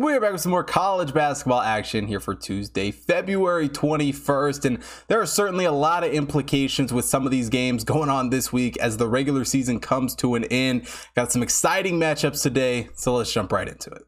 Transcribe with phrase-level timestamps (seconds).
[0.00, 4.64] We're back with some more college basketball action here for Tuesday, February 21st.
[4.64, 8.30] And there are certainly a lot of implications with some of these games going on
[8.30, 10.88] this week as the regular season comes to an end.
[11.14, 14.00] Got some exciting matchups today, so let's jump right into it.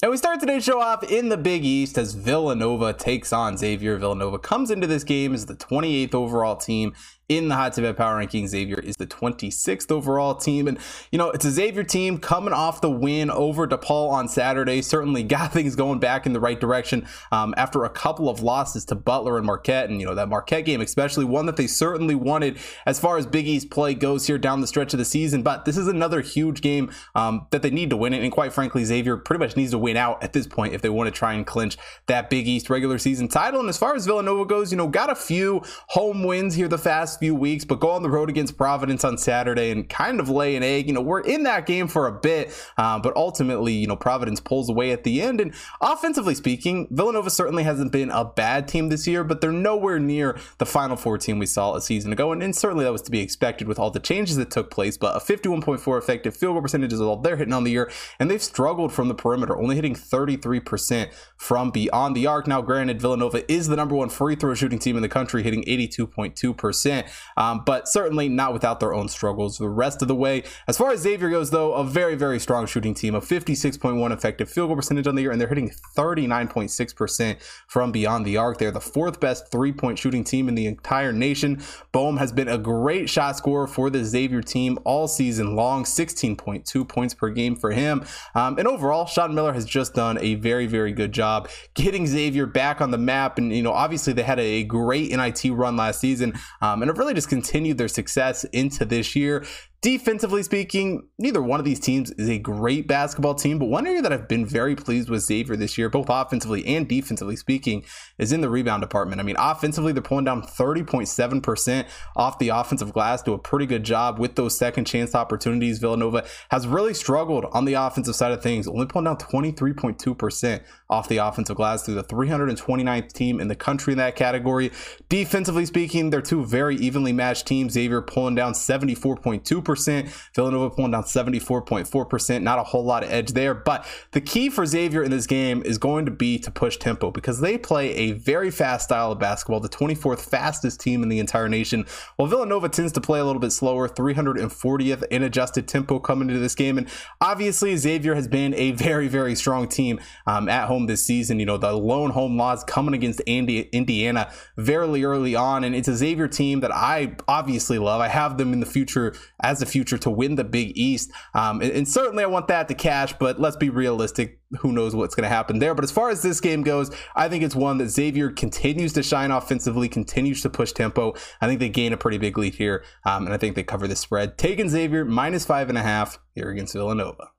[0.00, 3.96] And we start today's show off in the Big East as Villanova takes on Xavier.
[3.96, 6.92] Villanova comes into this game as the 28th overall team
[7.28, 8.46] in the hot tip power ranking.
[8.46, 10.68] Xavier is the 26th overall team.
[10.68, 10.78] And,
[11.10, 14.82] you know, it's a Xavier team coming off the win over DePaul on Saturday.
[14.82, 18.84] Certainly got things going back in the right direction um, after a couple of losses
[18.86, 19.88] to Butler and Marquette.
[19.88, 23.26] And, you know, that Marquette game, especially one that they certainly wanted as far as
[23.26, 25.42] Big East play goes here down the stretch of the season.
[25.42, 28.12] But this is another huge game um, that they need to win.
[28.12, 28.22] It.
[28.22, 30.90] And quite frankly, Xavier pretty much needs to win out at this point if they
[30.90, 33.60] want to try and clinch that Big East regular season title.
[33.60, 36.78] And as far as Villanova goes, you know, got a few home wins here the
[36.78, 40.28] fast few weeks, but go on the road against Providence on Saturday and kind of
[40.28, 40.86] lay an egg.
[40.86, 44.40] You know, we're in that game for a bit, uh, but ultimately, you know, Providence
[44.40, 45.40] pulls away at the end.
[45.40, 49.98] And offensively speaking, Villanova certainly hasn't been a bad team this year, but they're nowhere
[49.98, 52.32] near the Final Four team we saw a season ago.
[52.32, 54.96] And, and certainly that was to be expected with all the changes that took place.
[54.96, 58.30] But a 51.4 effective field goal percentage is all they're hitting on the year, and
[58.30, 62.46] they've struggled from the perimeter, only hitting 33% from beyond the arc.
[62.46, 65.64] Now, granted, Villanova is the number one free throw shooting team in the country, hitting
[65.64, 67.03] 82.2%.
[67.36, 70.44] Um, but certainly not without their own struggles the rest of the way.
[70.66, 74.50] As far as Xavier goes, though, a very, very strong shooting team, a 56.1 effective
[74.50, 78.58] field goal percentage on the year, and they're hitting 39.6% from beyond the arc.
[78.58, 81.62] They're the fourth best three point shooting team in the entire nation.
[81.92, 86.88] Boum has been a great shot scorer for the Xavier team all season long, 16.2
[86.88, 88.04] points per game for him.
[88.34, 92.46] Um, and overall, Sean Miller has just done a very, very good job getting Xavier
[92.46, 93.38] back on the map.
[93.38, 96.98] And, you know, obviously they had a great NIT run last season um, and have
[96.98, 99.44] really just continued their success into this year.
[99.84, 104.00] Defensively speaking, neither one of these teams is a great basketball team, but one area
[104.00, 107.84] that I've been very pleased with Xavier this year, both offensively and defensively speaking,
[108.16, 109.20] is in the rebound department.
[109.20, 113.84] I mean, offensively, they're pulling down 30.7% off the offensive glass, do a pretty good
[113.84, 115.80] job with those second chance opportunities.
[115.80, 121.10] Villanova has really struggled on the offensive side of things, only pulling down 23.2% off
[121.10, 124.72] the offensive glass through the 329th team in the country in that category.
[125.10, 127.74] Defensively speaking, they're two very evenly matched teams.
[127.74, 132.42] Xavier pulling down 74.2% percent Villanova pulling down 74.4%.
[132.42, 133.54] Not a whole lot of edge there.
[133.54, 137.10] But the key for Xavier in this game is going to be to push tempo
[137.10, 141.18] because they play a very fast style of basketball, the 24th fastest team in the
[141.18, 141.86] entire nation.
[142.16, 146.40] While Villanova tends to play a little bit slower, 340th in adjusted tempo coming into
[146.40, 146.78] this game.
[146.78, 146.88] And
[147.20, 151.40] obviously, Xavier has been a very, very strong team um, at home this season.
[151.40, 155.64] You know, the lone home loss coming against Andy, Indiana very early on.
[155.64, 158.00] And it's a Xavier team that I obviously love.
[158.00, 161.10] I have them in the future as the future to win the Big East.
[161.34, 164.40] Um, and, and, certainly I want that to cash, but let's be realistic.
[164.60, 165.74] Who knows what's going to happen there?
[165.74, 169.02] But as far as this game goes, I think it's one that Xavier continues to
[169.02, 171.14] shine offensively, continues to push tempo.
[171.40, 173.88] I think they gain a pretty big lead here, um, and I think they cover
[173.88, 174.38] the spread.
[174.38, 177.33] Taking Xavier minus five and a half here against Villanova.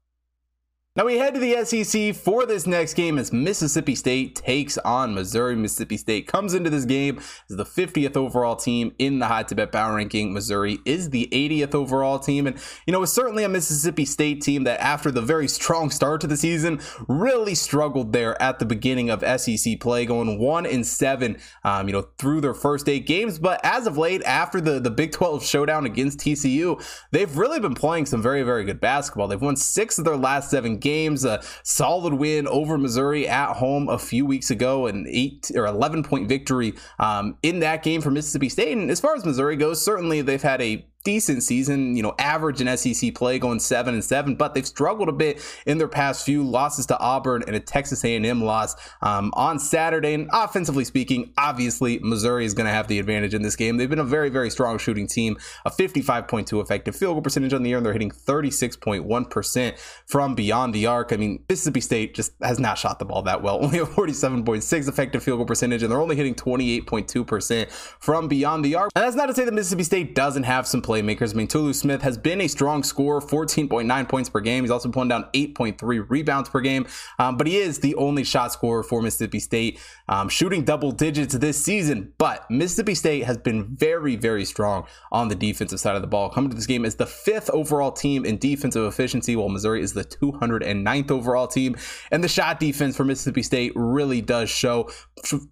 [0.97, 5.13] Now we head to the SEC for this next game as Mississippi State takes on
[5.13, 5.53] Missouri.
[5.53, 7.17] Mississippi State comes into this game
[7.49, 10.31] as the 50th overall team in the hot tip power ranking.
[10.31, 12.47] Missouri is the 80th overall team.
[12.47, 12.57] And,
[12.87, 16.27] you know, it's certainly a Mississippi State team that after the very strong start to
[16.27, 16.79] the season
[17.09, 21.35] really struggled there at the beginning of SEC play, going one and seven,
[21.65, 23.37] um, you know, through their first eight games.
[23.37, 26.81] But as of late, after the, the Big 12 showdown against TCU,
[27.11, 29.27] they've really been playing some very, very good basketball.
[29.27, 31.25] They've won six of their last seven games.
[31.25, 36.03] A solid win over Missouri at home a few weeks ago, an eight or 11
[36.03, 38.77] point victory um, in that game for Mississippi State.
[38.77, 42.59] And as far as Missouri goes, certainly they've had a decent season, you know, average
[42.59, 46.25] in SEC play going 7 and 7, but they've struggled a bit in their past
[46.25, 50.13] few losses to Auburn and a Texas A&M loss um, on Saturday.
[50.13, 53.77] And offensively speaking, obviously Missouri is going to have the advantage in this game.
[53.77, 57.63] They've been a very very strong shooting team, a 55.2 effective field goal percentage on
[57.63, 61.13] the year and they're hitting 36.1% from beyond the arc.
[61.13, 63.59] I mean, Mississippi State just has not shot the ball that well.
[63.63, 68.75] Only a 47.6 effective field goal percentage and they're only hitting 28.2% from beyond the
[68.75, 68.91] arc.
[68.95, 71.33] And that's not to say that Mississippi State doesn't have some play playmakers.
[71.33, 74.63] I mean, Tolu Smith has been a strong scorer, 14.9 points per game.
[74.63, 76.87] He's also pulling down 8.3 rebounds per game,
[77.19, 81.35] um, but he is the only shot scorer for Mississippi State, um, shooting double digits
[81.35, 82.13] this season.
[82.17, 86.29] But Mississippi State has been very, very strong on the defensive side of the ball.
[86.29, 89.93] Coming to this game as the fifth overall team in defensive efficiency, while Missouri is
[89.93, 91.75] the 209th overall team.
[92.11, 94.89] And the shot defense for Mississippi State really does show,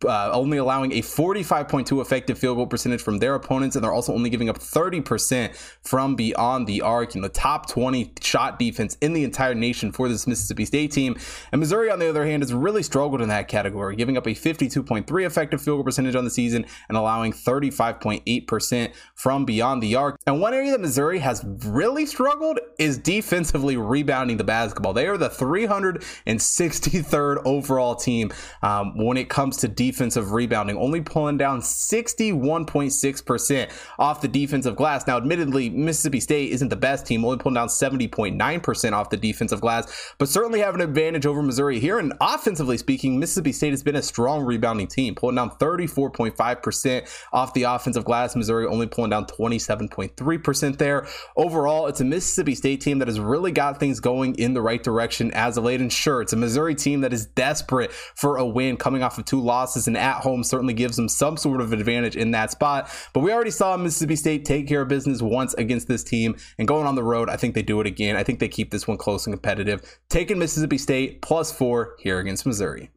[0.06, 4.13] uh, only allowing a 45.2 effective field goal percentage from their opponents, and they're also
[4.13, 8.97] only giving up 30% 48% from beyond the arc, in the top 20 shot defense
[9.01, 11.15] in the entire nation for this Mississippi State team.
[11.51, 14.31] And Missouri, on the other hand, has really struggled in that category, giving up a
[14.31, 20.18] 52.3 effective field goal percentage on the season and allowing 35.8% from beyond the arc.
[20.25, 24.94] And one area that Missouri has really struggled is defensively rebounding the basketball.
[24.94, 28.31] They are the 363rd overall team
[28.62, 35.07] um, when it comes to defensive rebounding, only pulling down 61.6% off the defensive glass.
[35.07, 39.62] Now, admittedly, Mississippi State isn't the best team, only pulling down 70.9% off the defensive
[39.62, 42.00] glass, but certainly have an advantage over Missouri here.
[42.00, 47.54] And offensively speaking, Mississippi State has been a strong rebounding team, pulling down 34.5% off
[47.54, 48.36] the offensive glass.
[48.36, 51.07] Missouri only pulling down 27.3% there.
[51.38, 54.81] Overall, it's a Mississippi State team that has really got things going in the right
[54.81, 55.81] direction as of late.
[55.81, 59.25] And sure, it's a Missouri team that is desperate for a win coming off of
[59.25, 62.89] two losses and at home certainly gives them some sort of advantage in that spot.
[63.13, 66.68] But we already saw Mississippi State take care of business once against this team and
[66.68, 68.16] going on the road, I think they do it again.
[68.16, 70.00] I think they keep this one close and competitive.
[70.10, 72.92] Taking Mississippi State plus four here against Missouri.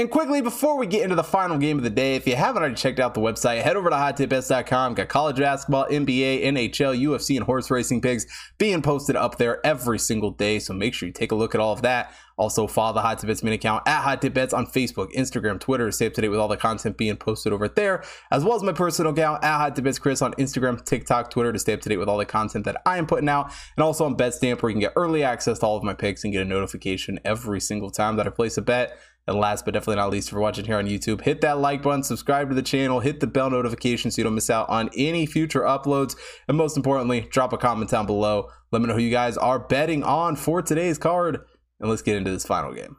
[0.00, 2.62] And quickly, before we get into the final game of the day, if you haven't
[2.62, 4.94] already checked out the website, head over to hottipbets.com.
[4.94, 8.24] Got college basketball, NBA, NHL, UFC, and horse racing picks
[8.56, 10.58] being posted up there every single day.
[10.58, 12.14] So make sure you take a look at all of that.
[12.38, 15.60] Also, follow the Hot Tip Bets main account at Hot Tip Bets on Facebook, Instagram,
[15.60, 18.42] Twitter to stay up to date with all the content being posted over there, as
[18.42, 21.58] well as my personal account at Hot Tip Bets Chris on Instagram, TikTok, Twitter to
[21.58, 24.06] stay up to date with all the content that I am putting out, and also
[24.06, 26.40] on BetStamp where you can get early access to all of my picks and get
[26.40, 28.98] a notification every single time that I place a bet.
[29.26, 32.02] And last but definitely not least, for watching here on YouTube, hit that like button,
[32.02, 35.26] subscribe to the channel, hit the bell notification so you don't miss out on any
[35.26, 36.16] future uploads.
[36.48, 38.48] And most importantly, drop a comment down below.
[38.72, 41.40] Let me know who you guys are betting on for today's card.
[41.78, 42.96] And let's get into this final game.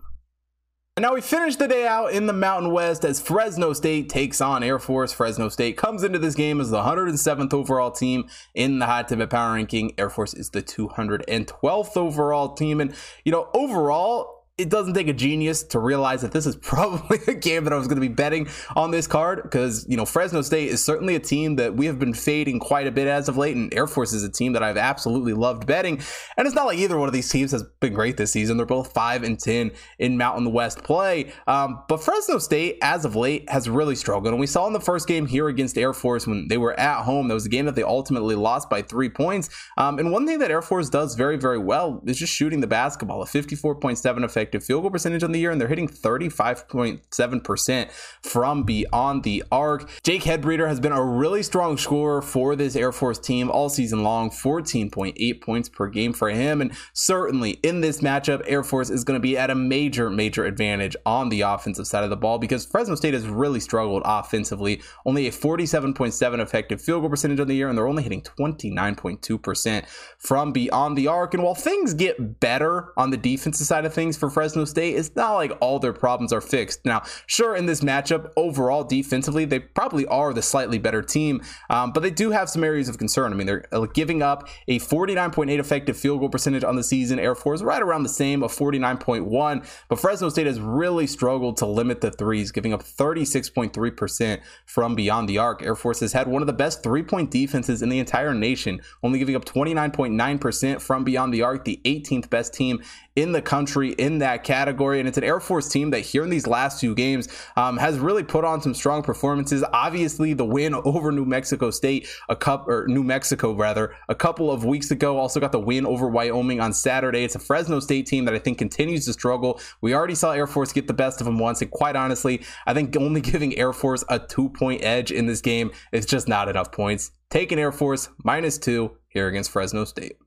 [0.98, 4.42] And now we finish the day out in the Mountain West as Fresno State takes
[4.42, 5.14] on Air Force.
[5.14, 9.30] Fresno State comes into this game as the 107th overall team in the Hot Tip
[9.30, 9.94] Power Ranking.
[9.98, 12.82] Air Force is the 212th overall team.
[12.82, 17.20] And, you know, overall, it doesn't take a genius to realize that this is probably
[17.28, 20.06] a game that I was going to be betting on this card because, you know,
[20.06, 23.28] Fresno State is certainly a team that we have been fading quite a bit as
[23.28, 26.00] of late, and Air Force is a team that I've absolutely loved betting.
[26.38, 28.58] And it's not like either one of these teams has been great this season.
[28.58, 31.32] They're both 5 and 10 in Mountain West play.
[31.48, 34.28] Um, but Fresno State, as of late, has really struggled.
[34.28, 37.04] And we saw in the first game here against Air Force when they were at
[37.04, 39.50] home, that was a game that they ultimately lost by three points.
[39.78, 42.68] Um, and one thing that Air Force does very, very well is just shooting the
[42.68, 47.92] basketball, a 54.7 effective effective field goal percentage on the year, and they're hitting 35.7%
[48.22, 49.90] from beyond the arc.
[50.04, 54.04] Jake Heidbreder has been a really strong scorer for this Air Force team all season
[54.04, 56.60] long, 14.8 points per game for him.
[56.60, 60.44] And certainly in this matchup, Air Force is going to be at a major, major
[60.44, 64.82] advantage on the offensive side of the ball because Fresno State has really struggled offensively.
[65.06, 69.86] Only a 47.7 effective field goal percentage on the year, and they're only hitting 29.2%
[70.18, 71.34] from beyond the arc.
[71.34, 75.16] And while things get better on the defensive side of things for Fresno State, it's
[75.16, 76.86] not like all their problems are fixed.
[76.86, 81.92] Now, sure, in this matchup, overall defensively, they probably are the slightly better team, um,
[81.92, 83.32] but they do have some areas of concern.
[83.32, 87.20] I mean, they're uh, giving up a 49.8 effective field goal percentage on the season.
[87.20, 91.66] Air Force right around the same of 49.1, but Fresno State has really struggled to
[91.66, 95.62] limit the threes, giving up 36.3% from beyond the arc.
[95.62, 98.82] Air Force has had one of the best three point defenses in the entire nation,
[99.04, 102.82] only giving up 29.9% from beyond the arc, the 18th best team
[103.16, 105.00] in the country in that category.
[105.00, 108.00] And it's an Air Force team that here in these last two games um, has
[108.00, 109.64] really put on some strong performances.
[109.74, 114.52] Obviously, the win over New Mexico State, a cup or New Mexico rather, a couple
[114.52, 115.18] of weeks ago.
[115.18, 117.24] Also got the win over Wyoming on Saturday.
[117.24, 119.60] It's a Fresno State team that I think continues to struggle.
[119.82, 122.74] We already saw Air Force get the best of them once, and quite honestly, I
[122.74, 126.48] think only giving Air Force a two point edge in this game is just not
[126.48, 127.12] enough points.
[127.30, 130.18] Taking Air Force minus two here against Fresno State.